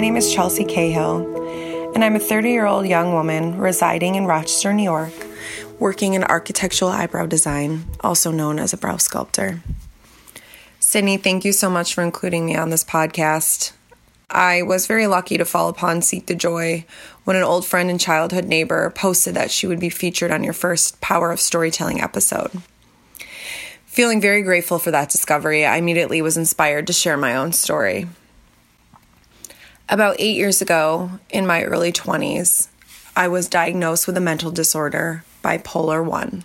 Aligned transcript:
My 0.00 0.06
name 0.06 0.16
is 0.16 0.32
Chelsea 0.32 0.64
Cahill, 0.64 1.92
and 1.94 2.02
I'm 2.02 2.16
a 2.16 2.18
30 2.18 2.50
year 2.50 2.64
old 2.64 2.86
young 2.86 3.12
woman 3.12 3.58
residing 3.58 4.14
in 4.14 4.24
Rochester, 4.24 4.72
New 4.72 4.82
York, 4.82 5.12
working 5.78 6.14
in 6.14 6.24
architectural 6.24 6.90
eyebrow 6.90 7.26
design, 7.26 7.84
also 8.00 8.30
known 8.30 8.58
as 8.58 8.72
a 8.72 8.78
brow 8.78 8.96
sculptor. 8.96 9.60
Sydney, 10.78 11.18
thank 11.18 11.44
you 11.44 11.52
so 11.52 11.68
much 11.68 11.92
for 11.92 12.02
including 12.02 12.46
me 12.46 12.56
on 12.56 12.70
this 12.70 12.82
podcast. 12.82 13.72
I 14.30 14.62
was 14.62 14.86
very 14.86 15.06
lucky 15.06 15.36
to 15.36 15.44
fall 15.44 15.68
upon 15.68 16.00
Seek 16.00 16.24
the 16.24 16.34
Joy 16.34 16.86
when 17.24 17.36
an 17.36 17.42
old 17.42 17.66
friend 17.66 17.90
and 17.90 18.00
childhood 18.00 18.46
neighbor 18.46 18.88
posted 18.88 19.34
that 19.34 19.50
she 19.50 19.66
would 19.66 19.80
be 19.80 19.90
featured 19.90 20.30
on 20.30 20.42
your 20.42 20.54
first 20.54 21.02
Power 21.02 21.30
of 21.30 21.40
Storytelling 21.40 22.00
episode. 22.00 22.62
Feeling 23.84 24.22
very 24.22 24.40
grateful 24.40 24.78
for 24.78 24.92
that 24.92 25.10
discovery, 25.10 25.66
I 25.66 25.76
immediately 25.76 26.22
was 26.22 26.38
inspired 26.38 26.86
to 26.86 26.94
share 26.94 27.18
my 27.18 27.36
own 27.36 27.52
story. 27.52 28.06
About 29.90 30.14
eight 30.20 30.36
years 30.36 30.62
ago, 30.62 31.10
in 31.30 31.48
my 31.48 31.64
early 31.64 31.90
20s, 31.90 32.68
I 33.16 33.26
was 33.26 33.48
diagnosed 33.48 34.06
with 34.06 34.16
a 34.16 34.20
mental 34.20 34.52
disorder, 34.52 35.24
bipolar 35.42 36.04
1. 36.04 36.44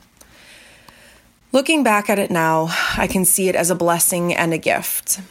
Looking 1.51 1.83
back 1.83 2.09
at 2.09 2.17
it 2.17 2.31
now, 2.31 2.69
I 2.97 3.05
can 3.05 3.23
see 3.23 3.47
it 3.47 3.53
as 3.53 3.69
a 3.69 3.75
blessing 3.75 4.33
and 4.33 4.51
a 4.51 4.57
gift. 4.57 5.21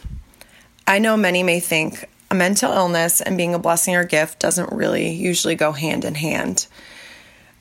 I 0.87 1.01
know 1.01 1.17
many 1.17 1.43
may 1.43 1.59
think 1.59 2.09
a 2.31 2.37
mental 2.37 2.71
illness 2.73 3.21
and 3.21 3.37
being 3.37 3.53
a 3.53 3.59
blessing 3.59 3.97
or 3.97 4.05
gift 4.05 4.39
doesn't 4.39 4.71
really 4.71 5.11
usually 5.11 5.57
go 5.57 5.73
hand 5.73 6.05
in 6.05 6.15
hand, 6.15 6.69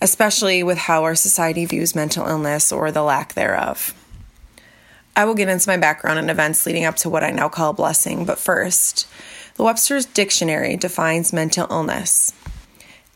especially 0.02 0.62
with 0.62 0.78
how 0.78 1.04
our 1.04 1.16
society 1.16 1.66
views 1.66 1.96
mental 1.96 2.28
illness 2.28 2.72
or 2.72 2.92
the 2.92 3.02
lack 3.02 3.34
thereof. 3.34 3.96
I 5.16 5.26
will 5.26 5.34
get 5.34 5.50
into 5.50 5.68
my 5.68 5.78
background 5.78 6.20
and 6.20 6.30
events 6.30 6.68
leading 6.68 6.86
up 6.86 6.98
to 6.98 7.10
what 7.10 7.24
I 7.24 7.32
now 7.32 7.50
call 7.50 7.72
a 7.72 7.74
blessing, 7.74 8.24
but 8.24 8.38
first, 8.38 9.08
the 9.56 9.64
Webster's 9.64 10.06
Dictionary 10.06 10.76
defines 10.76 11.34
mental 11.34 11.68
illness. 11.70 12.34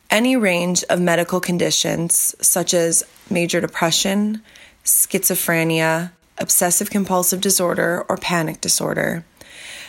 Any 0.10 0.36
range 0.36 0.84
of 0.90 1.02
medical 1.02 1.40
conditions 1.40 2.36
such 2.42 2.74
as 2.74 3.04
major 3.30 3.60
depression, 3.60 4.42
schizophrenia, 4.86 6.12
obsessive 6.38 6.90
compulsive 6.90 7.42
disorder, 7.42 8.06
or 8.08 8.18
panic 8.18 8.62
disorder 8.62 9.26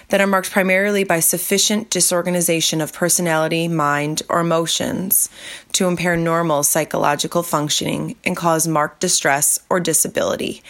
that 0.09 0.21
are 0.21 0.27
marked 0.27 0.51
primarily 0.51 1.05
by 1.05 1.21
sufficient 1.21 1.91
disorganization 1.91 2.81
of 2.81 2.93
personality, 2.93 3.69
mind, 3.69 4.23
or 4.29 4.41
emotions 4.41 5.29
to 5.73 5.87
impair 5.87 6.17
normal 6.17 6.63
psychological 6.63 7.43
functioning 7.43 8.17
and 8.25 8.37
cause 8.37 8.67
marked 8.67 9.01
distress 9.01 9.59
or 9.69 9.81
disability, 9.81 10.63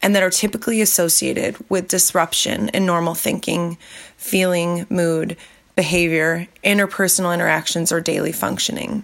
and 0.00 0.14
that 0.14 0.22
are 0.22 0.30
typically 0.30 0.80
associated 0.80 1.56
with 1.68 1.88
disruption 1.88 2.68
in 2.70 2.86
normal 2.86 3.14
thinking, 3.14 3.76
feeling, 4.16 4.86
mood, 4.88 5.36
behavior, 5.74 6.46
interpersonal 6.62 7.34
interactions, 7.34 7.90
or 7.90 8.00
daily 8.00 8.32
functioning. 8.32 9.02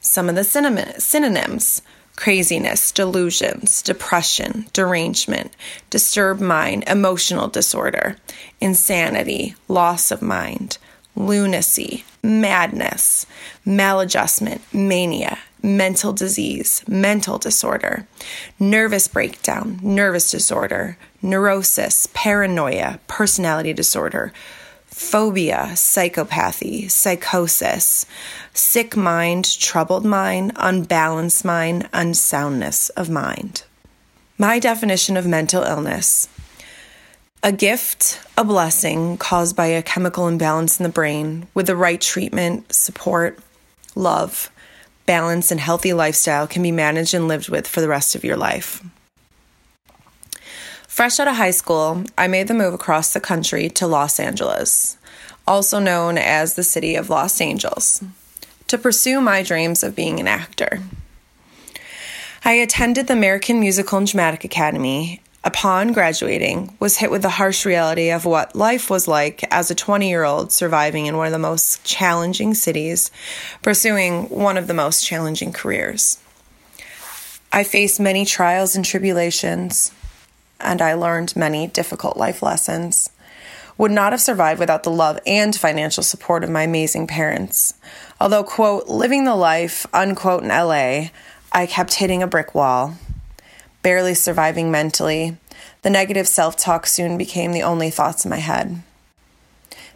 Some 0.00 0.28
of 0.28 0.34
the 0.34 0.44
synonyms 0.44 1.82
craziness, 2.18 2.90
delusions, 2.90 3.80
depression, 3.80 4.66
derangement, 4.72 5.52
disturbed 5.88 6.40
mind, 6.40 6.82
emotional 6.88 7.46
disorder, 7.46 8.16
insanity, 8.60 9.54
loss 9.68 10.10
of 10.10 10.20
mind, 10.20 10.78
lunacy, 11.14 12.04
madness, 12.20 13.24
maladjustment, 13.64 14.60
mania, 14.72 15.38
mental 15.62 16.12
disease, 16.12 16.82
mental 16.88 17.38
disorder, 17.38 18.04
nervous 18.58 19.06
breakdown, 19.06 19.78
nervous 19.80 20.28
disorder, 20.28 20.98
neurosis, 21.22 22.08
paranoia, 22.14 22.98
personality 23.06 23.72
disorder, 23.72 24.32
phobia, 24.98 25.68
psychopathy, 25.74 26.90
psychosis, 26.90 28.04
sick 28.52 28.96
mind, 28.96 29.58
troubled 29.58 30.04
mind, 30.04 30.52
unbalanced 30.56 31.44
mind, 31.44 31.88
unsoundness 31.92 32.88
of 32.90 33.08
mind. 33.08 33.62
My 34.38 34.58
definition 34.58 35.16
of 35.16 35.24
mental 35.24 35.62
illness 35.62 36.28
a 37.44 37.52
gift, 37.52 38.20
a 38.36 38.42
blessing 38.42 39.16
caused 39.16 39.54
by 39.54 39.66
a 39.66 39.82
chemical 39.84 40.26
imbalance 40.26 40.80
in 40.80 40.82
the 40.82 40.88
brain 40.88 41.46
with 41.54 41.68
the 41.68 41.76
right 41.76 42.00
treatment, 42.00 42.74
support, 42.74 43.38
love, 43.94 44.50
balance, 45.06 45.52
and 45.52 45.60
healthy 45.60 45.92
lifestyle 45.92 46.48
can 46.48 46.64
be 46.64 46.72
managed 46.72 47.14
and 47.14 47.28
lived 47.28 47.48
with 47.48 47.68
for 47.68 47.80
the 47.80 47.88
rest 47.88 48.16
of 48.16 48.24
your 48.24 48.36
life. 48.36 48.82
Fresh 50.98 51.20
out 51.20 51.28
of 51.28 51.36
high 51.36 51.52
school, 51.52 52.02
I 52.18 52.26
made 52.26 52.48
the 52.48 52.54
move 52.54 52.74
across 52.74 53.12
the 53.12 53.20
country 53.20 53.68
to 53.68 53.86
Los 53.86 54.18
Angeles, 54.18 54.98
also 55.46 55.78
known 55.78 56.18
as 56.18 56.54
the 56.54 56.64
city 56.64 56.96
of 56.96 57.08
Los 57.08 57.40
Angeles, 57.40 58.02
to 58.66 58.76
pursue 58.76 59.20
my 59.20 59.44
dreams 59.44 59.84
of 59.84 59.94
being 59.94 60.18
an 60.18 60.26
actor. 60.26 60.80
I 62.44 62.54
attended 62.54 63.06
the 63.06 63.12
American 63.12 63.60
Musical 63.60 63.98
and 63.98 64.08
Dramatic 64.08 64.42
Academy. 64.42 65.22
Upon 65.44 65.92
graduating, 65.92 66.76
was 66.80 66.96
hit 66.96 67.12
with 67.12 67.22
the 67.22 67.28
harsh 67.28 67.64
reality 67.64 68.10
of 68.10 68.24
what 68.24 68.56
life 68.56 68.90
was 68.90 69.06
like 69.06 69.44
as 69.52 69.70
a 69.70 69.76
20-year-old 69.76 70.50
surviving 70.50 71.06
in 71.06 71.16
one 71.16 71.28
of 71.28 71.32
the 71.32 71.38
most 71.38 71.84
challenging 71.84 72.54
cities, 72.54 73.12
pursuing 73.62 74.28
one 74.30 74.56
of 74.56 74.66
the 74.66 74.74
most 74.74 75.06
challenging 75.06 75.52
careers. 75.52 76.18
I 77.52 77.62
faced 77.62 78.00
many 78.00 78.24
trials 78.24 78.74
and 78.74 78.84
tribulations, 78.84 79.92
and 80.60 80.82
I 80.82 80.94
learned 80.94 81.36
many 81.36 81.66
difficult 81.66 82.16
life 82.16 82.42
lessons. 82.42 83.10
Would 83.76 83.92
not 83.92 84.12
have 84.12 84.20
survived 84.20 84.58
without 84.58 84.82
the 84.82 84.90
love 84.90 85.20
and 85.24 85.54
financial 85.54 86.02
support 86.02 86.42
of 86.42 86.50
my 86.50 86.62
amazing 86.62 87.06
parents. 87.06 87.74
Although, 88.20 88.42
quote, 88.42 88.88
living 88.88 89.24
the 89.24 89.36
life, 89.36 89.86
unquote, 89.92 90.42
in 90.42 90.48
LA, 90.48 91.10
I 91.52 91.66
kept 91.66 91.94
hitting 91.94 92.22
a 92.22 92.26
brick 92.26 92.54
wall, 92.54 92.94
barely 93.82 94.14
surviving 94.14 94.70
mentally. 94.70 95.36
The 95.82 95.90
negative 95.90 96.26
self 96.26 96.56
talk 96.56 96.86
soon 96.86 97.16
became 97.16 97.52
the 97.52 97.62
only 97.62 97.90
thoughts 97.90 98.24
in 98.24 98.30
my 98.30 98.38
head. 98.38 98.82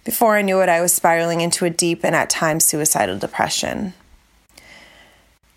Before 0.05 0.37
I 0.37 0.43
knew 0.43 0.61
it, 0.61 0.69
I 0.69 0.81
was 0.81 0.93
spiraling 0.93 1.41
into 1.41 1.65
a 1.65 1.71
deep 1.71 2.05
and 2.05 2.15
at 2.15 2.31
times 2.31 2.65
suicidal 2.65 3.19
depression. 3.19 3.95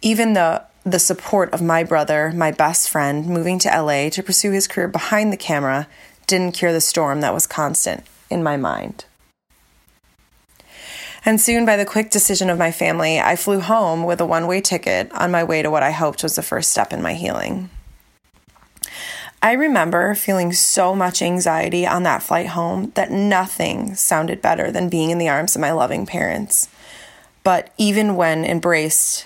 Even 0.02 0.34
the 0.34 0.64
the 0.86 1.00
support 1.00 1.52
of 1.52 1.62
my 1.62 1.84
brother, 1.84 2.32
my 2.36 2.52
best 2.52 2.90
friend, 2.90 3.26
moving 3.26 3.58
to 3.60 3.70
LA 3.70 4.10
to 4.10 4.22
pursue 4.22 4.52
his 4.52 4.68
career 4.68 4.88
behind 4.88 5.34
the 5.34 5.38
camera 5.38 5.88
didn't 6.28 6.54
cure 6.54 6.72
the 6.72 6.82
storm 6.82 7.22
that 7.22 7.34
was 7.34 7.48
constant 7.48 8.04
in 8.30 8.44
my 8.44 8.56
mind. 8.56 9.06
And 11.26 11.42
soon, 11.42 11.66
by 11.66 11.76
the 11.76 11.86
quick 11.86 12.12
decision 12.12 12.52
of 12.52 12.60
my 12.60 12.72
family, 12.72 13.20
I 13.20 13.36
flew 13.36 13.60
home 13.60 14.04
with 14.04 14.22
a 14.22 14.26
one 14.28 14.46
way 14.46 14.62
ticket 14.62 15.12
on 15.12 15.32
my 15.32 15.44
way 15.44 15.64
to 15.64 15.72
what 15.72 15.82
I 15.82 15.90
hoped 15.90 16.22
was 16.22 16.36
the 16.36 16.44
first 16.44 16.72
step 16.72 16.94
in 16.94 17.02
my 17.02 17.16
healing. 17.16 17.72
I 19.42 19.54
remember 19.54 20.14
feeling 20.14 20.54
so 20.54 20.96
much 20.96 21.22
anxiety 21.22 21.86
on 21.86 22.04
that 22.04 22.24
flight 22.24 22.48
home 22.48 22.92
that 22.94 23.12
nothing 23.12 23.96
sounded 23.96 24.42
better 24.42 24.72
than 24.72 24.90
being 24.90 25.10
in 25.10 25.18
the 25.18 25.30
arms 25.30 25.56
of 25.56 25.62
my 25.62 25.72
loving 25.72 26.06
parents. 26.06 26.70
But 27.44 27.72
even 27.78 28.16
when 28.16 28.46
embraced, 28.46 29.26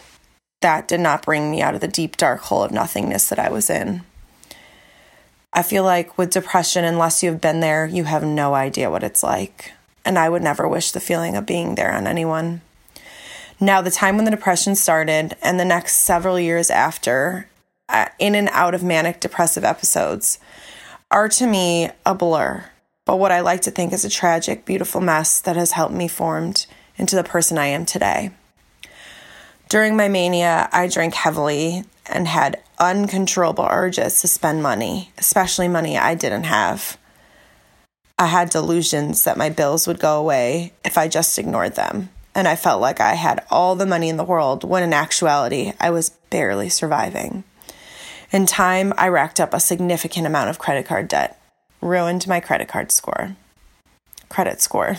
that 0.62 0.88
did 0.88 1.00
not 1.00 1.24
bring 1.24 1.50
me 1.50 1.62
out 1.62 1.75
of 1.75 1.81
the 1.81 1.88
deep, 1.88 2.18
dark 2.18 2.42
hole 2.42 2.64
of 2.64 2.72
nothingness 2.72 3.30
that 3.30 3.40
I 3.40 3.50
was 3.50 3.70
in. 3.70 4.03
I 5.53 5.64
feel 5.64 5.84
like 5.84 6.18
with 6.18 6.30
depression, 6.30 6.84
unless 6.84 7.24
you've 7.24 7.42
been 7.42 7.59
there, 7.59 7.86
you 7.88 8.03
have 8.03 8.24
no 8.24 8.53
idea 8.53 8.92
what 8.92 9.03
it's 9.03 9.24
like. 9.24 9.72
And 10.06 10.19
I 10.19 10.30
would 10.30 10.44
never 10.44 10.68
wish 10.68 10.92
the 10.92 11.00
feeling 11.00 11.36
of 11.36 11.46
being 11.46 11.75
there 11.75 11.94
on 11.94 12.08
anyone. 12.08 12.62
Now, 13.59 13.81
the 13.81 13.92
time 13.92 14.16
when 14.16 14.25
the 14.25 14.31
depression 14.31 14.75
started 14.75 15.36
and 15.42 15.60
the 15.60 15.66
next 15.66 15.98
several 15.98 16.39
years 16.39 16.69
after, 16.69 17.50
uh, 17.89 18.07
in 18.19 18.36
and 18.36 18.50
out 18.51 18.74
of 18.74 18.84
manic 18.84 19.19
depressive 19.19 19.63
episodes, 19.63 20.39
are 21.12 21.28
to 21.30 21.48
me 21.48 21.89
a 22.06 22.13
blur. 22.13 22.66
But 23.06 23.18
what 23.18 23.31
I 23.31 23.42
like 23.42 23.62
to 23.62 23.72
think 23.72 23.92
is 23.92 24.06
a 24.06 24.10
tragic, 24.10 24.66
beautiful 24.66 25.01
mess 25.01 25.42
that 25.42 25.56
has 25.56 25.72
helped 25.72 25.95
me 25.95 26.07
formed 26.07 26.68
into 26.98 27.16
the 27.16 27.24
person 27.24 27.57
I 27.57 27.66
am 27.68 27.86
today. 27.86 28.31
During 29.69 29.95
my 29.95 30.07
mania, 30.07 30.68
I 30.71 30.88
drank 30.88 31.13
heavily 31.13 31.83
and 32.07 32.27
had 32.27 32.63
uncontrollable 32.80 33.68
urges 33.69 34.19
to 34.21 34.27
spend 34.27 34.63
money, 34.63 35.12
especially 35.19 35.68
money 35.68 35.95
I 35.95 36.16
didn't 36.16 36.45
have. 36.45 36.98
I 38.18 38.25
had 38.25 38.50
delusions 38.50 39.24
that 39.25 39.38
my 39.38 39.50
bills 39.50 39.86
would 39.86 40.00
go 40.00 40.18
away 40.19 40.74
if 40.83 40.98
I 40.98 41.07
just 41.07 41.38
ignored 41.38 41.75
them, 41.75 42.10
and 42.33 42.48
I 42.48 42.56
felt 42.56 42.81
like 42.81 43.00
I 43.00 43.13
had 43.13 43.45
all 43.51 43.75
the 43.75 43.86
money 43.86 44.10
in 44.10 44.18
the 44.18 44.24
world 44.24 44.63
when 44.63 44.81
in 44.81 44.92
actuality 44.92 45.74
I 45.80 45.92
was 45.92 46.10
barely 46.31 46.69
surviving. 46.69 47.44
In 48.31 48.48
time, 48.48 48.92
I 48.98 49.07
racked 49.07 49.39
up 49.39 49.54
a 49.54 49.60
significant 49.60 50.25
amount 50.25 50.50
of 50.50 50.57
credit 50.57 50.88
card 50.88 51.07
debt, 51.07 51.39
ruined 51.80 52.27
my 52.27 52.39
credit 52.39 52.68
card 52.68 52.92
score. 52.92 53.36
Credit 54.30 54.62
score. 54.62 54.98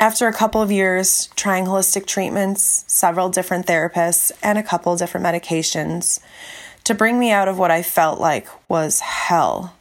After 0.00 0.28
a 0.28 0.32
couple 0.32 0.62
of 0.62 0.70
years 0.70 1.28
trying 1.34 1.64
holistic 1.64 2.06
treatments, 2.06 2.84
several 2.86 3.30
different 3.30 3.66
therapists, 3.66 4.30
and 4.44 4.56
a 4.56 4.62
couple 4.62 4.94
different 4.96 5.26
medications 5.26 6.20
to 6.84 6.94
bring 6.94 7.18
me 7.18 7.32
out 7.32 7.48
of 7.48 7.58
what 7.58 7.72
I 7.72 7.82
felt 7.82 8.20
like 8.20 8.46
was 8.70 9.00
hell, 9.00 9.74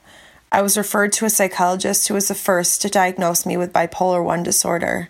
I 0.52 0.64
was 0.64 0.76
referred 0.76 1.14
to 1.14 1.26
a 1.26 1.30
psychologist 1.30 2.08
who 2.08 2.16
was 2.16 2.30
the 2.30 2.34
first 2.34 2.82
to 2.82 2.90
diagnose 2.90 3.46
me 3.46 3.58
with 3.58 3.72
bipolar 3.72 4.24
1 4.26 4.42
disorder, 4.42 5.10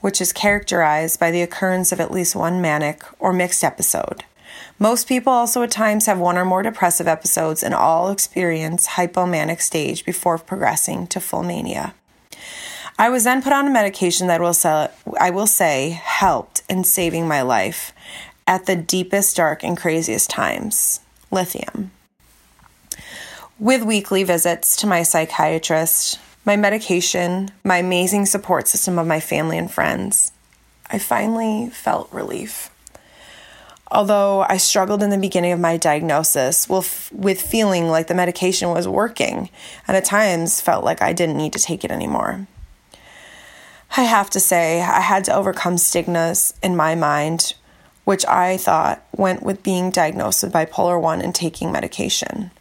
which 0.00 0.20
is 0.20 0.32
characterized 0.32 1.18
by 1.18 1.32
the 1.32 1.42
occurrence 1.42 1.90
of 1.90 1.98
at 1.98 2.12
least 2.12 2.36
one 2.36 2.60
manic 2.60 3.02
or 3.18 3.32
mixed 3.32 3.64
episode. 3.64 4.22
Most 4.78 5.08
people 5.08 5.32
also 5.32 5.64
at 5.64 5.72
times 5.72 6.06
have 6.06 6.20
one 6.20 6.38
or 6.38 6.44
more 6.44 6.62
depressive 6.62 7.08
episodes 7.08 7.64
and 7.64 7.74
all 7.74 8.12
experience 8.12 8.90
hypomanic 8.90 9.60
stage 9.60 10.04
before 10.04 10.38
progressing 10.38 11.08
to 11.08 11.18
full 11.18 11.42
mania. 11.42 11.94
I 13.00 13.08
was 13.08 13.24
then 13.24 13.40
put 13.40 13.54
on 13.54 13.66
a 13.66 13.70
medication 13.70 14.26
that 14.26 14.42
will 14.42 14.52
say, 14.52 14.88
I 15.18 15.30
will 15.30 15.46
say 15.46 15.88
helped 15.88 16.62
in 16.68 16.84
saving 16.84 17.26
my 17.26 17.40
life 17.40 17.94
at 18.46 18.66
the 18.66 18.76
deepest, 18.76 19.36
dark, 19.36 19.64
and 19.64 19.74
craziest 19.74 20.28
times 20.28 21.00
lithium. 21.30 21.92
With 23.58 23.84
weekly 23.84 24.22
visits 24.22 24.76
to 24.76 24.86
my 24.86 25.02
psychiatrist, 25.02 26.20
my 26.44 26.56
medication, 26.56 27.48
my 27.64 27.78
amazing 27.78 28.26
support 28.26 28.68
system 28.68 28.98
of 28.98 29.06
my 29.06 29.18
family 29.18 29.56
and 29.56 29.70
friends, 29.70 30.32
I 30.90 30.98
finally 30.98 31.70
felt 31.70 32.12
relief. 32.12 32.68
Although 33.90 34.42
I 34.42 34.58
struggled 34.58 35.02
in 35.02 35.08
the 35.08 35.16
beginning 35.16 35.52
of 35.52 35.58
my 35.58 35.78
diagnosis 35.78 36.68
with, 36.68 37.10
with 37.14 37.40
feeling 37.40 37.88
like 37.88 38.08
the 38.08 38.14
medication 38.14 38.68
was 38.68 38.86
working, 38.86 39.48
and 39.88 39.96
at 39.96 40.04
times 40.04 40.60
felt 40.60 40.84
like 40.84 41.00
I 41.00 41.14
didn't 41.14 41.38
need 41.38 41.54
to 41.54 41.58
take 41.58 41.82
it 41.82 41.90
anymore. 41.90 42.46
I 43.96 44.04
have 44.04 44.30
to 44.30 44.40
say, 44.40 44.80
I 44.80 45.00
had 45.00 45.24
to 45.24 45.34
overcome 45.34 45.76
stigmas 45.76 46.54
in 46.62 46.76
my 46.76 46.94
mind, 46.94 47.54
which 48.04 48.24
I 48.26 48.56
thought 48.56 49.04
went 49.16 49.42
with 49.42 49.62
being 49.62 49.90
diagnosed 49.90 50.42
with 50.42 50.52
bipolar 50.52 51.00
1 51.00 51.20
and 51.20 51.34
taking 51.34 51.72
medication. 51.72 52.52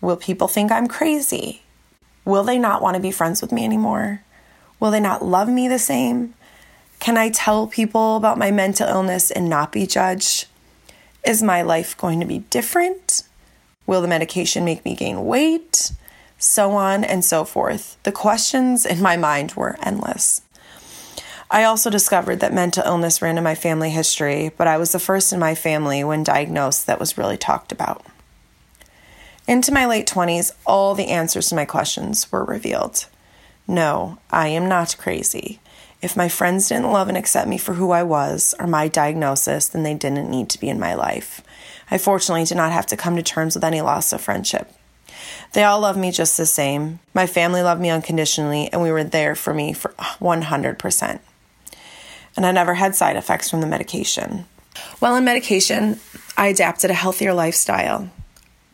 Will 0.00 0.16
people 0.16 0.46
think 0.46 0.70
I'm 0.70 0.86
crazy? 0.86 1.62
Will 2.26 2.44
they 2.44 2.58
not 2.58 2.82
want 2.82 2.96
to 2.96 3.02
be 3.02 3.10
friends 3.10 3.40
with 3.40 3.50
me 3.50 3.64
anymore? 3.64 4.22
Will 4.78 4.90
they 4.90 5.00
not 5.00 5.24
love 5.24 5.48
me 5.48 5.68
the 5.68 5.78
same? 5.78 6.34
Can 7.00 7.16
I 7.16 7.30
tell 7.30 7.66
people 7.66 8.16
about 8.16 8.38
my 8.38 8.50
mental 8.50 8.88
illness 8.88 9.30
and 9.30 9.48
not 9.48 9.72
be 9.72 9.86
judged? 9.86 10.46
Is 11.24 11.42
my 11.42 11.62
life 11.62 11.96
going 11.96 12.20
to 12.20 12.26
be 12.26 12.40
different? 12.50 13.22
Will 13.86 14.02
the 14.02 14.08
medication 14.08 14.64
make 14.64 14.84
me 14.84 14.94
gain 14.94 15.24
weight? 15.24 15.92
So 16.38 16.72
on 16.72 17.04
and 17.04 17.24
so 17.24 17.44
forth. 17.44 17.96
The 18.02 18.12
questions 18.12 18.84
in 18.84 19.00
my 19.00 19.16
mind 19.16 19.52
were 19.52 19.76
endless. 19.82 20.42
I 21.50 21.64
also 21.64 21.90
discovered 21.90 22.40
that 22.40 22.52
mental 22.52 22.82
illness 22.84 23.22
ran 23.22 23.38
in 23.38 23.44
my 23.44 23.54
family 23.54 23.90
history, 23.90 24.50
but 24.56 24.66
I 24.66 24.76
was 24.76 24.92
the 24.92 24.98
first 24.98 25.32
in 25.32 25.38
my 25.38 25.54
family 25.54 26.02
when 26.02 26.24
diagnosed 26.24 26.86
that 26.86 26.98
was 26.98 27.16
really 27.16 27.36
talked 27.36 27.70
about. 27.70 28.04
Into 29.46 29.72
my 29.72 29.86
late 29.86 30.06
20s, 30.06 30.52
all 30.66 30.94
the 30.94 31.08
answers 31.08 31.48
to 31.48 31.54
my 31.54 31.64
questions 31.64 32.32
were 32.32 32.44
revealed. 32.44 33.06
No, 33.68 34.18
I 34.30 34.48
am 34.48 34.68
not 34.68 34.96
crazy. 34.98 35.60
If 36.02 36.16
my 36.16 36.28
friends 36.28 36.68
didn't 36.68 36.92
love 36.92 37.08
and 37.08 37.16
accept 37.16 37.48
me 37.48 37.56
for 37.56 37.74
who 37.74 37.90
I 37.90 38.02
was 38.02 38.54
or 38.58 38.66
my 38.66 38.88
diagnosis, 38.88 39.68
then 39.68 39.82
they 39.82 39.94
didn't 39.94 40.30
need 40.30 40.50
to 40.50 40.60
be 40.60 40.68
in 40.68 40.80
my 40.80 40.94
life. 40.94 41.42
I 41.90 41.98
fortunately 41.98 42.44
did 42.44 42.56
not 42.56 42.72
have 42.72 42.86
to 42.86 42.96
come 42.96 43.16
to 43.16 43.22
terms 43.22 43.54
with 43.54 43.64
any 43.64 43.80
loss 43.80 44.12
of 44.12 44.20
friendship. 44.20 44.70
They 45.52 45.64
all 45.64 45.80
love 45.80 45.96
me 45.96 46.10
just 46.10 46.36
the 46.36 46.46
same. 46.46 47.00
My 47.12 47.26
family 47.26 47.62
loved 47.62 47.80
me 47.80 47.90
unconditionally, 47.90 48.68
and 48.72 48.82
we 48.82 48.90
were 48.90 49.04
there 49.04 49.34
for 49.34 49.54
me 49.54 49.72
for 49.72 49.90
100%. 49.98 51.20
And 52.36 52.46
I 52.46 52.50
never 52.50 52.74
had 52.74 52.94
side 52.94 53.16
effects 53.16 53.50
from 53.50 53.60
the 53.60 53.66
medication. 53.66 54.46
While 54.98 55.16
in 55.16 55.24
medication, 55.24 56.00
I 56.36 56.48
adapted 56.48 56.90
a 56.90 56.94
healthier 56.94 57.32
lifestyle 57.32 58.10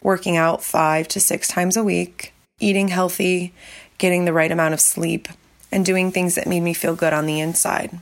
working 0.03 0.37
out 0.37 0.65
five 0.65 1.09
to 1.09 1.21
six 1.21 1.49
times 1.49 1.77
a 1.77 1.85
week, 1.85 2.33
eating 2.59 2.89
healthy, 2.89 3.53
getting 3.99 4.25
the 4.25 4.33
right 4.33 4.51
amount 4.51 4.75
of 4.75 4.81
sleep, 4.81 5.29
and 5.71 5.85
doing 5.85 6.11
things 6.11 6.35
that 6.35 6.47
made 6.47 6.61
me 6.61 6.73
feel 6.73 6.97
good 6.97 7.13
on 7.13 7.27
the 7.27 7.41
inside. 7.41 7.99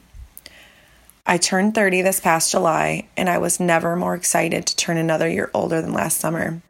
I 1.31 1.37
turned 1.37 1.75
30 1.75 2.01
this 2.01 2.21
past 2.21 2.51
July, 2.51 3.07
and 3.15 3.29
I 3.29 3.37
was 3.37 3.61
never 3.61 3.95
more 3.95 4.15
excited 4.15 4.65
to 4.65 4.77
turn 4.77 4.97
another 4.97 5.29
year 5.29 5.51
older 5.53 5.83
than 5.83 5.93
last 5.93 6.19
summer. 6.19 6.63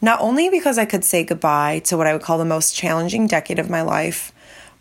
Not 0.00 0.20
only 0.20 0.48
because 0.48 0.78
I 0.78 0.84
could 0.84 1.04
say 1.04 1.24
goodbye 1.24 1.80
to 1.86 1.96
what 1.96 2.06
I 2.06 2.12
would 2.12 2.22
call 2.22 2.38
the 2.38 2.44
most 2.44 2.76
challenging 2.76 3.26
decade 3.26 3.58
of 3.58 3.68
my 3.68 3.82
life, 3.82 4.32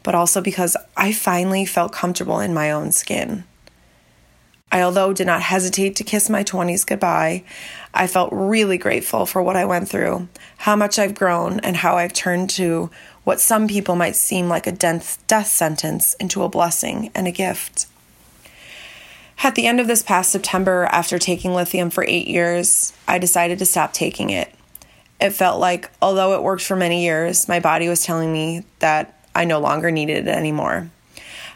but 0.03 0.13
also 0.13 0.41
because 0.41 0.77
I 0.95 1.11
finally 1.11 1.65
felt 1.65 1.91
comfortable 1.91 2.39
in 2.39 2.53
my 2.53 2.69
own 2.71 2.91
skin. 2.91 3.45
I, 4.71 4.83
although 4.83 5.11
did 5.11 5.25
not 5.25 5.41
hesitate 5.41 5.95
to 5.95 6.03
kiss 6.03 6.29
my 6.29 6.43
20s 6.43 6.85
goodbye, 6.85 7.45
I 7.95 8.05
felt 8.05 8.29
really 8.31 8.77
grateful 8.77 9.25
for 9.25 9.41
what 9.41 9.55
I 9.55 9.65
went 9.65 9.89
through, 9.89 10.27
how 10.57 10.75
much 10.75 10.99
I've 10.99 11.15
grown, 11.15 11.59
and 11.61 11.77
how 11.77 11.97
I've 11.97 12.13
turned 12.13 12.51
to 12.51 12.91
what 13.23 13.41
some 13.41 13.67
people 13.67 13.95
might 13.95 14.15
seem 14.15 14.49
like 14.49 14.67
a 14.67 14.71
death, 14.71 15.47
sentence 15.47 16.13
into 16.19 16.43
a 16.43 16.49
blessing 16.49 17.09
and 17.15 17.27
a 17.27 17.31
gift. 17.31 17.87
At 19.43 19.55
the 19.55 19.67
end 19.67 19.79
of 19.79 19.87
this 19.87 20.01
past 20.01 20.31
September, 20.31 20.87
after 20.91 21.19
taking 21.19 21.53
lithium 21.53 21.89
for 21.89 22.03
eight 22.07 22.27
years, 22.27 22.93
I 23.07 23.19
decided 23.19 23.59
to 23.59 23.65
stop 23.65 23.93
taking 23.93 24.29
it. 24.29 24.53
It 25.19 25.31
felt 25.31 25.59
like, 25.59 25.91
although 26.01 26.33
it 26.33 26.43
worked 26.43 26.63
for 26.63 26.75
many 26.75 27.03
years, 27.03 27.47
my 27.47 27.59
body 27.59 27.87
was 27.87 28.03
telling 28.03 28.33
me 28.33 28.63
that 28.79 29.23
I 29.35 29.45
no 29.45 29.59
longer 29.59 29.91
needed 29.91 30.27
it 30.27 30.35
anymore. 30.35 30.89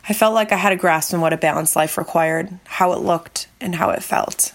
I 0.08 0.14
felt 0.14 0.34
like 0.34 0.52
I 0.52 0.58
had 0.58 0.72
a 0.72 0.78
grasp 0.78 1.14
on 1.14 1.22
what 1.22 1.34
a 1.34 1.38
balanced 1.38 1.76
life 1.76 1.98
required, 1.98 2.60
how 2.66 2.94
it 2.94 3.00
looked, 3.00 3.48
and 3.60 3.76
how 3.76 3.90
it 3.90 4.04
felt. 4.04 4.54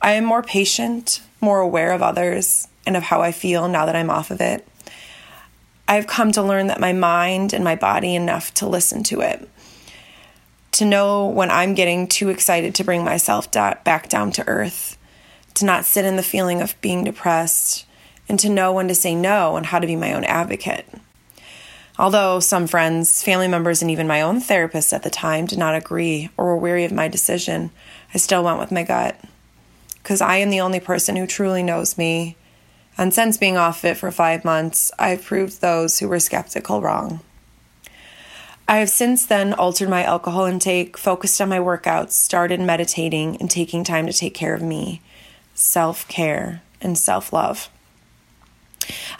I 0.00 0.12
am 0.12 0.24
more 0.24 0.42
patient, 0.42 1.20
more 1.40 1.60
aware 1.60 1.92
of 1.92 2.02
others, 2.02 2.68
and 2.86 2.96
of 2.96 3.04
how 3.04 3.20
I 3.20 3.32
feel 3.32 3.68
now 3.68 3.86
that 3.86 3.96
I'm 3.96 4.10
off 4.10 4.30
of 4.30 4.40
it. 4.40 4.66
I've 5.86 6.06
come 6.06 6.32
to 6.32 6.42
learn 6.42 6.66
that 6.66 6.80
my 6.80 6.92
mind 6.92 7.52
and 7.52 7.64
my 7.64 7.76
body 7.76 8.14
enough 8.14 8.52
to 8.54 8.68
listen 8.68 9.02
to 9.04 9.20
it. 9.20 9.48
To 10.78 10.84
know 10.84 11.26
when 11.26 11.50
I'm 11.50 11.74
getting 11.74 12.06
too 12.06 12.28
excited 12.28 12.72
to 12.76 12.84
bring 12.84 13.02
myself 13.02 13.50
back 13.50 14.08
down 14.08 14.30
to 14.30 14.46
earth, 14.46 14.96
to 15.54 15.64
not 15.64 15.84
sit 15.84 16.04
in 16.04 16.14
the 16.14 16.22
feeling 16.22 16.60
of 16.60 16.80
being 16.80 17.02
depressed, 17.02 17.84
and 18.28 18.38
to 18.38 18.48
know 18.48 18.72
when 18.72 18.86
to 18.86 18.94
say 18.94 19.16
no 19.16 19.56
and 19.56 19.66
how 19.66 19.80
to 19.80 19.88
be 19.88 19.96
my 19.96 20.12
own 20.12 20.22
advocate. 20.22 20.86
Although 21.98 22.38
some 22.38 22.68
friends, 22.68 23.24
family 23.24 23.48
members, 23.48 23.82
and 23.82 23.90
even 23.90 24.06
my 24.06 24.22
own 24.22 24.38
therapist 24.40 24.92
at 24.92 25.02
the 25.02 25.10
time 25.10 25.46
did 25.46 25.58
not 25.58 25.74
agree 25.74 26.30
or 26.36 26.44
were 26.44 26.56
weary 26.56 26.84
of 26.84 26.92
my 26.92 27.08
decision, 27.08 27.72
I 28.14 28.18
still 28.18 28.44
went 28.44 28.60
with 28.60 28.70
my 28.70 28.84
gut 28.84 29.20
because 29.94 30.20
I 30.20 30.36
am 30.36 30.50
the 30.50 30.60
only 30.60 30.78
person 30.78 31.16
who 31.16 31.26
truly 31.26 31.64
knows 31.64 31.98
me. 31.98 32.36
And 32.96 33.12
since 33.12 33.36
being 33.36 33.56
off 33.56 33.84
it 33.84 33.96
for 33.96 34.12
five 34.12 34.44
months, 34.44 34.92
I've 34.96 35.24
proved 35.24 35.60
those 35.60 35.98
who 35.98 36.08
were 36.08 36.20
skeptical 36.20 36.80
wrong. 36.80 37.18
I 38.70 38.78
have 38.78 38.90
since 38.90 39.24
then 39.24 39.54
altered 39.54 39.88
my 39.88 40.04
alcohol 40.04 40.44
intake, 40.44 40.98
focused 40.98 41.40
on 41.40 41.48
my 41.48 41.58
workouts, 41.58 42.10
started 42.12 42.60
meditating, 42.60 43.38
and 43.38 43.50
taking 43.50 43.82
time 43.82 44.06
to 44.06 44.12
take 44.12 44.34
care 44.34 44.54
of 44.54 44.60
me 44.60 45.00
self 45.54 46.06
care 46.06 46.62
and 46.82 46.96
self 46.98 47.32
love. 47.32 47.70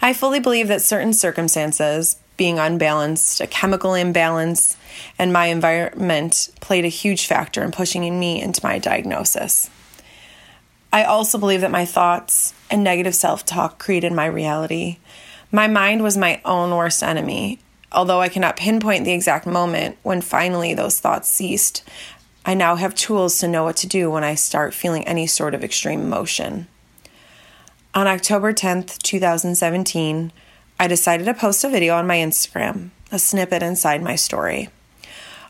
I 0.03 0.13
fully 0.13 0.39
believe 0.39 0.67
that 0.67 0.83
certain 0.83 1.13
circumstances, 1.13 2.17
being 2.37 2.59
unbalanced, 2.59 3.41
a 3.41 3.47
chemical 3.47 3.95
imbalance, 3.95 4.77
and 5.17 5.33
my 5.33 5.47
environment 5.47 6.49
played 6.61 6.85
a 6.85 6.89
huge 6.89 7.25
factor 7.25 7.63
in 7.63 7.71
pushing 7.71 8.19
me 8.19 8.39
into 8.39 8.61
my 8.63 8.77
diagnosis. 8.77 9.67
I 10.93 11.03
also 11.03 11.39
believe 11.39 11.61
that 11.61 11.71
my 11.71 11.85
thoughts 11.85 12.53
and 12.69 12.83
negative 12.83 13.15
self 13.15 13.47
talk 13.47 13.79
created 13.79 14.13
my 14.13 14.27
reality. 14.27 14.99
My 15.51 15.65
mind 15.65 16.03
was 16.03 16.17
my 16.17 16.39
own 16.45 16.69
worst 16.75 17.01
enemy. 17.01 17.59
Although 17.91 18.21
I 18.21 18.29
cannot 18.29 18.57
pinpoint 18.57 19.05
the 19.05 19.13
exact 19.13 19.45
moment 19.45 19.97
when 20.03 20.21
finally 20.21 20.73
those 20.73 20.99
thoughts 20.99 21.29
ceased, 21.29 21.83
I 22.45 22.53
now 22.53 22.75
have 22.75 22.95
tools 22.95 23.39
to 23.39 23.47
know 23.47 23.63
what 23.63 23.77
to 23.77 23.87
do 23.87 24.09
when 24.09 24.23
I 24.23 24.35
start 24.35 24.73
feeling 24.73 25.07
any 25.07 25.27
sort 25.27 25.53
of 25.53 25.63
extreme 25.63 26.01
emotion. 26.01 26.67
On 27.93 28.07
October 28.07 28.53
10th, 28.53 28.99
2017, 28.99 30.31
I 30.79 30.87
decided 30.87 31.25
to 31.25 31.33
post 31.33 31.63
a 31.63 31.69
video 31.69 31.95
on 31.95 32.07
my 32.07 32.17
Instagram, 32.17 32.91
a 33.11 33.19
snippet 33.19 33.63
inside 33.63 34.01
my 34.03 34.15
story. 34.15 34.69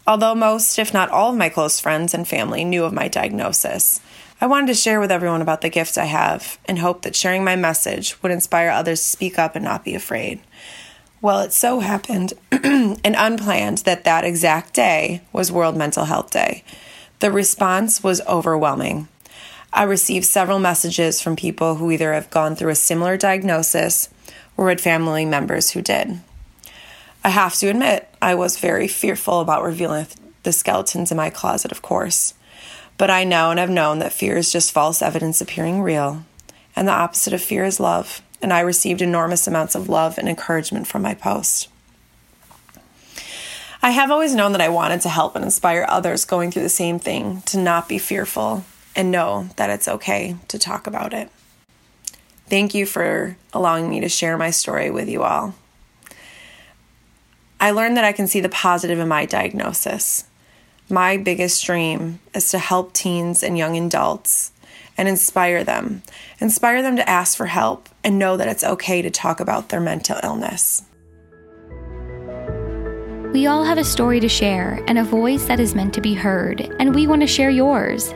Although 0.08 0.34
most, 0.34 0.80
if 0.80 0.94
not 0.94 1.10
all, 1.10 1.32
of 1.32 1.38
my 1.38 1.50
close 1.50 1.80
friends 1.80 2.14
and 2.14 2.28
family 2.28 2.64
knew 2.64 2.86
of 2.86 2.94
my 2.94 3.08
diagnosis, 3.08 4.00
I 4.42 4.48
wanted 4.48 4.68
to 4.68 4.74
share 4.74 5.00
with 5.00 5.12
everyone 5.12 5.42
about 5.42 5.62
the 5.62 5.70
gifts 5.70 5.98
I 5.98 6.06
have 6.06 6.58
and 6.66 6.80
hope 6.80 7.02
that 7.02 7.16
sharing 7.16 7.44
my 7.44 7.56
message 7.58 8.22
would 8.24 8.32
inspire 8.32 8.70
others 8.70 9.02
to 9.02 9.08
speak 9.08 9.38
up 9.38 9.56
and 9.56 9.66
not 9.66 9.84
be 9.84 9.94
afraid. 9.94 10.40
Well, 11.22 11.42
it 11.42 11.52
so 11.52 11.82
happened 11.82 12.34
and 12.52 13.00
unplanned 13.04 13.80
that 13.80 14.06
that 14.06 14.24
exact 14.24 14.74
day 14.74 15.22
was 15.34 15.52
World 15.52 15.76
Mental 15.76 16.06
Health 16.06 16.32
Day. 16.32 16.64
The 17.20 17.30
response 17.30 18.02
was 18.02 18.22
overwhelming. 18.22 19.10
I 19.74 19.84
received 19.84 20.26
several 20.26 20.60
messages 20.60 21.22
from 21.22 21.36
people 21.36 21.76
who 21.76 21.92
either 21.92 22.14
have 22.14 22.30
gone 22.30 22.56
through 22.56 22.72
a 22.72 22.76
similar 22.76 23.18
diagnosis 23.18 24.10
or 24.56 24.70
had 24.70 24.80
family 24.80 25.26
members 25.26 25.72
who 25.72 25.82
did. 25.82 26.22
I 27.24 27.30
have 27.30 27.56
to 27.56 27.68
admit, 27.68 28.08
I 28.22 28.34
was 28.36 28.58
very 28.58 28.88
fearful 28.88 29.42
about 29.42 29.64
revealing 29.64 30.08
the 30.44 30.54
skeletons 30.54 31.12
in 31.12 31.18
my 31.18 31.30
closet, 31.30 31.74
of 31.74 31.82
course. 31.82 32.34
But 32.98 33.10
I 33.10 33.26
know 33.26 33.52
and 33.52 33.60
have 33.60 33.70
known 33.70 34.00
that 34.00 34.14
fear 34.14 34.38
is 34.38 34.52
just 34.52 34.72
false 34.72 35.02
evidence 35.02 35.42
appearing 35.42 35.82
real, 35.82 36.24
and 36.78 36.88
the 36.88 36.94
opposite 36.94 37.34
of 37.34 37.42
fear 37.42 37.66
is 37.66 37.80
love, 37.80 38.22
and 38.42 38.54
I 38.54 38.62
received 38.62 39.02
enormous 39.02 39.48
amounts 39.48 39.76
of 39.76 39.90
love 39.90 40.18
and 40.18 40.28
encouragement 40.28 40.88
from 40.88 41.02
my 41.02 41.14
post. 41.14 41.68
I 43.82 43.92
have 43.92 44.12
always 44.12 44.36
known 44.36 44.52
that 44.52 44.62
I 44.62 44.70
wanted 44.70 45.02
to 45.02 45.10
help 45.10 45.36
and 45.36 45.46
inspire 45.46 45.86
others 45.88 46.26
going 46.26 46.52
through 46.52 46.64
the 46.64 46.70
same 46.70 47.00
thing 47.00 47.42
to 47.44 47.58
not 47.58 47.88
be 47.88 47.98
fearful 47.98 48.66
and 48.96 49.12
know 49.12 49.50
that 49.56 49.70
it's 49.70 49.88
okay 49.88 50.36
to 50.50 50.60
talk 50.60 50.86
about 50.86 51.14
it. 51.14 51.30
Thank 52.48 52.74
you 52.74 52.86
for 52.86 53.38
allowing 53.54 53.90
me 53.90 54.02
to 54.02 54.10
share 54.10 54.38
my 54.38 54.50
story 54.50 54.90
with 54.90 55.08
you 55.08 55.24
all. 55.24 55.54
I 57.60 57.72
learned 57.72 57.96
that 57.98 58.06
I 58.06 58.12
can 58.12 58.28
see 58.28 58.42
the 58.42 58.50
positive 58.50 59.00
in 59.00 59.08
my 59.08 59.26
diagnosis. 59.26 60.26
My 60.90 61.18
biggest 61.18 61.64
dream 61.66 62.20
is 62.34 62.50
to 62.52 62.58
help 62.58 62.94
teens 62.94 63.44
and 63.44 63.58
young 63.58 63.78
adults 63.78 64.52
and 65.00 65.08
inspire 65.08 65.64
them. 65.64 66.04
Inspire 66.42 66.82
them 66.82 66.98
to 66.98 67.10
ask 67.10 67.38
for 67.38 67.46
help 67.46 67.88
and 68.04 68.20
know 68.20 68.36
that 68.36 68.50
it's 68.50 68.66
okay 68.66 69.02
to 69.02 69.10
talk 69.10 69.40
about 69.40 69.70
their 69.70 69.80
mental 69.80 70.20
illness. 70.22 70.84
We 73.32 73.48
all 73.48 73.64
have 73.64 73.78
a 73.78 73.86
story 73.86 74.20
to 74.20 74.28
share 74.28 74.84
and 74.88 75.00
a 75.00 75.06
voice 75.06 75.46
that 75.46 75.62
is 75.62 75.74
meant 75.74 75.94
to 75.94 76.02
be 76.02 76.14
heard, 76.14 76.60
and 76.80 76.94
we 76.94 77.08
want 77.08 77.22
to 77.22 77.28
share 77.28 77.50
yours. 77.50 78.12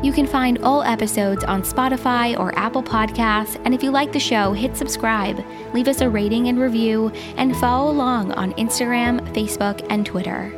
You 0.00 0.12
can 0.12 0.28
find 0.28 0.58
all 0.58 0.84
episodes 0.84 1.42
on 1.42 1.62
Spotify 1.62 2.38
or 2.38 2.56
Apple 2.56 2.84
Podcasts, 2.84 3.60
and 3.64 3.74
if 3.74 3.82
you 3.82 3.90
like 3.90 4.12
the 4.12 4.20
show, 4.20 4.52
hit 4.52 4.76
subscribe, 4.76 5.44
leave 5.74 5.88
us 5.88 6.00
a 6.00 6.08
rating 6.08 6.46
and 6.46 6.60
review, 6.60 7.10
and 7.36 7.56
follow 7.56 7.90
along 7.90 8.30
on 8.32 8.52
Instagram, 8.52 9.20
Facebook, 9.34 9.84
and 9.90 10.06
Twitter. 10.06 10.52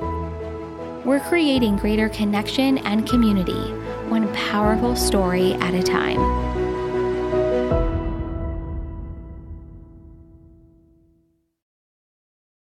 We're 1.06 1.20
creating 1.20 1.78
greater 1.78 2.10
connection 2.10 2.78
and 2.78 3.08
community, 3.08 3.72
one 4.10 4.30
powerful 4.34 4.94
story 4.94 5.54
at 5.54 5.72
a 5.72 5.82
time. 5.82 6.49